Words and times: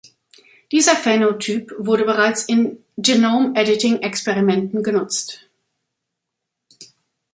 Dieser 0.71 0.95
Phänotyp 0.95 1.75
wurde 1.77 2.05
bereits 2.05 2.45
in 2.45 2.83
Genome 2.97 3.53
Editing 3.55 3.99
Experimenten 3.99 4.81
genutzt. 4.81 5.47